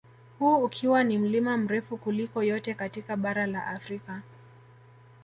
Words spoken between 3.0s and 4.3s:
bara la Afrika